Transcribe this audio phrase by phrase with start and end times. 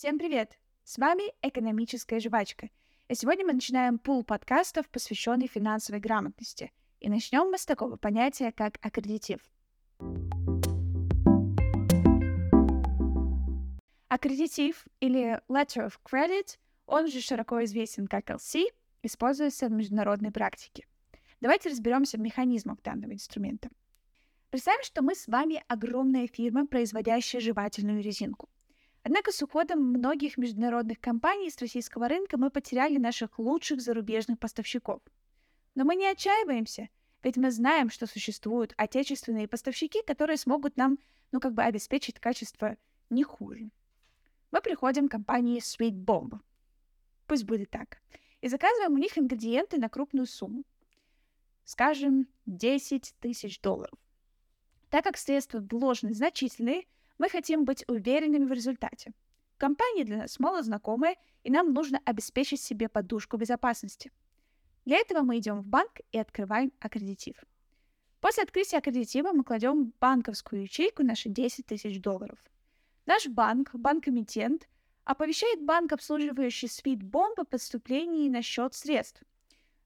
[0.00, 0.56] Всем привет!
[0.82, 2.70] С вами «Экономическая жвачка».
[3.08, 6.72] И сегодня мы начинаем пул подкастов, посвященный финансовой грамотности.
[7.00, 9.40] И начнем мы с такого понятия, как аккредитив.
[14.08, 16.56] Аккредитив или Letter of Credit,
[16.86, 18.68] он же широко известен как LC,
[19.02, 20.86] используется в международной практике.
[21.42, 23.68] Давайте разберемся в механизмах данного инструмента.
[24.48, 28.48] Представим, что мы с вами огромная фирма, производящая жевательную резинку–
[29.10, 35.02] Однако с уходом многих международных компаний с российского рынка мы потеряли наших лучших зарубежных поставщиков.
[35.74, 36.90] Но мы не отчаиваемся,
[37.24, 40.96] ведь мы знаем, что существуют отечественные поставщики, которые смогут нам,
[41.32, 42.76] ну, как бы обеспечить качество
[43.10, 43.72] не хуже.
[44.52, 46.38] Мы приходим к компании Sweet Bomb.
[47.26, 48.00] Пусть будет так.
[48.42, 50.62] И заказываем у них ингредиенты на крупную сумму.
[51.64, 53.98] Скажем, 10 тысяч долларов.
[54.88, 56.84] Так как средства вложены значительные,
[57.20, 59.12] мы хотим быть уверенными в результате.
[59.58, 64.10] Компания для нас мало знакомая, и нам нужно обеспечить себе подушку безопасности.
[64.86, 67.36] Для этого мы идем в банк и открываем аккредитив.
[68.20, 72.38] После открытия аккредитива мы кладем в банковскую ячейку наши 10 тысяч долларов.
[73.04, 74.66] Наш банк, банк-эмитент,
[75.04, 79.22] оповещает банк, обслуживающий Свитбомб о поступлении на счет средств.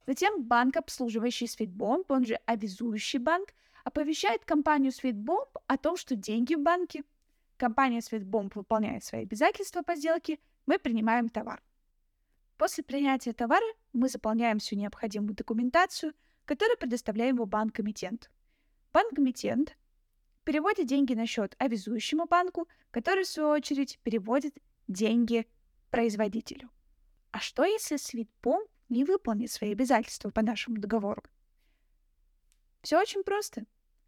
[0.06, 3.48] Затем банк, обслуживающий Свитбомб, он же обязующий банк,
[3.82, 7.02] оповещает компанию Свитбомб о том, что деньги в банке–
[7.56, 11.62] компания Светбомб выполняет свои обязательства по сделке, мы принимаем товар.
[12.56, 18.30] После принятия товара мы заполняем всю необходимую документацию, которую предоставляем его банк-эмитент.
[18.92, 19.76] Банк-эмитент
[20.44, 25.46] переводит деньги на счет обязующему банку, который, в свою очередь, переводит деньги
[25.90, 26.70] производителю.
[27.32, 31.22] А что, если Свитбомб не выполнит свои обязательства по нашему договору?
[32.82, 33.64] Все очень просто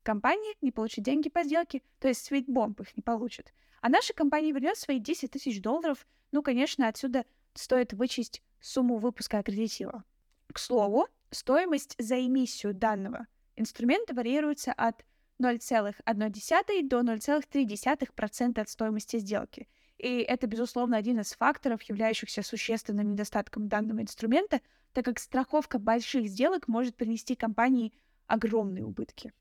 [0.07, 3.53] компания не получит деньги по сделке, то есть Sweetbomb их не получит.
[3.81, 6.07] А наша компания вернет свои 10 тысяч долларов.
[6.31, 7.25] Ну, конечно, отсюда
[7.55, 10.05] стоит вычесть сумму выпуска аккредитива.
[10.53, 15.05] К слову, стоимость за эмиссию данного инструмента варьируется от
[15.43, 19.69] 0,1 до 0,3% от стоимости сделки.
[19.99, 24.61] И это, безусловно, один из факторов, являющихся существенным недостатком данного инструмента,
[24.93, 27.93] так как страховка больших сделок может принести компании
[28.27, 29.33] огромные убытки.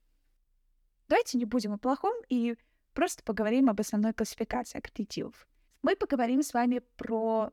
[1.08, 2.56] Давайте не будем о плохом и
[2.94, 5.46] просто поговорим об основной классификации аккредитивов.
[5.82, 7.52] Мы поговорим с вами про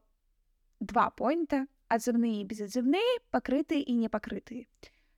[0.79, 4.67] два поинта— отзывные и безотзывные, покрытые и непокрытые.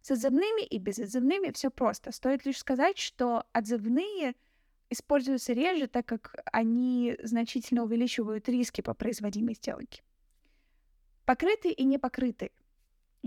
[0.02, 2.12] С отзывными и безотзывными все просто.
[2.12, 4.36] Стоит лишь сказать, что отзывные
[4.90, 10.04] используются реже, так как они значительно увеличивают риски по производимой сделке.
[11.26, 12.52] Покрытые и непокрытые—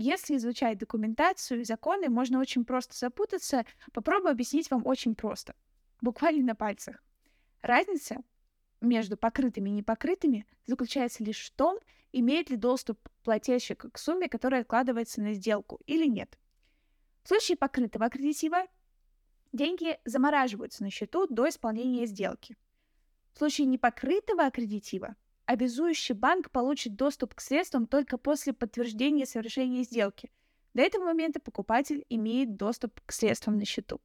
[0.01, 3.65] если изучать документацию и законы, можно очень просто запутаться.
[3.91, 5.55] Попробую объяснить вам очень просто.
[5.99, 7.03] Буквально на пальцах.
[7.61, 8.23] Разница
[8.79, 11.79] между покрытыми и непокрытыми заключается лишь в том,
[12.13, 16.39] имеет ли доступ плательщик к сумме, которая откладывается на сделку, или нет.
[17.23, 18.67] В случае покрытого аккредитива
[19.51, 22.55] деньги замораживаются на счету до исполнения сделки.
[23.33, 25.17] В случае непокрытого аккредитива
[25.49, 30.29] обязующий банк получит доступ к средствам только после подтверждения совершения сделки.
[30.75, 33.99] До этого момента покупатель имеет доступ к средствам на счету.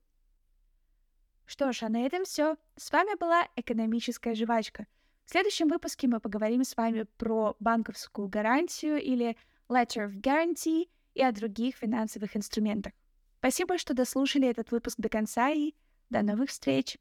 [1.45, 2.57] Что ж, а на этом все.
[2.77, 4.87] С вами была экономическая жвачка.
[5.27, 9.37] В следующем выпуске мы поговорим с вами про банковскую гарантию или
[9.69, 12.95] Letter of Guarantee и о других финансовых инструментах.
[13.41, 15.75] Спасибо, что дослушали этот выпуск до конца и
[16.09, 16.97] до новых встреч!